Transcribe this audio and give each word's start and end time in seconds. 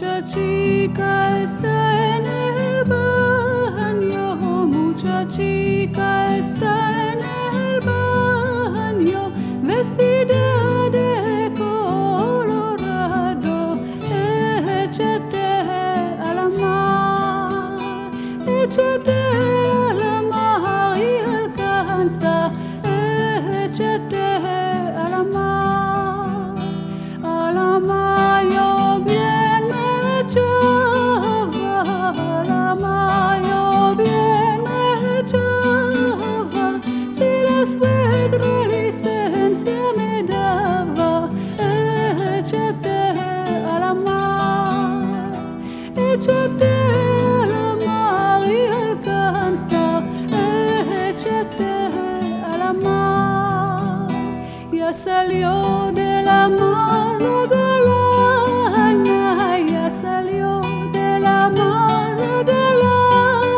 Mucha 0.00 0.24
chica 0.24 1.42
está 1.42 2.16
en 2.16 2.24
el 2.24 2.84
baño, 2.84 4.34
mucha 4.66 5.28
chica 5.28 6.38
está 6.38 7.12
en 7.12 7.18
el 7.20 7.80
baño, 7.82 9.30
vestida. 9.62 10.69
De 55.92 56.22
la 56.22 56.48
mano 56.48 57.46
de 57.46 57.66
la 57.86 58.00
salió 59.90 60.60
de 60.92 61.18
la 61.20 61.50
mano 61.50 62.44
de 62.50 62.62
la 62.82 62.98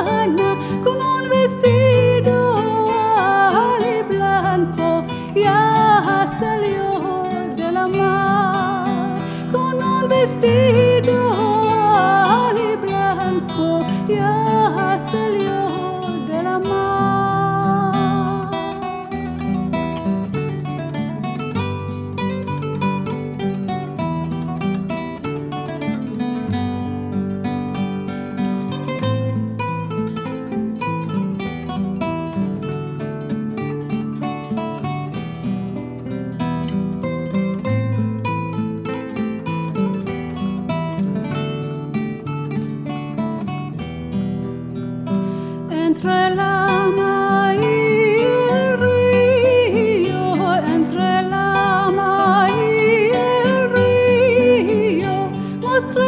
mano 0.00 0.48
con 0.84 0.96
un 1.00 1.30
vestido 1.30 2.36
hale 3.56 4.02
blanco, 4.02 5.04
ya 5.34 6.26
salió 6.38 6.88
de 7.56 7.72
la 7.72 7.86
mano 7.86 9.14
con 9.52 9.82
un 9.82 10.08
vestido 10.08 11.16
hale 11.70 12.76
blanco, 12.76 13.86
ya 14.08 14.98
salió. 14.98 15.45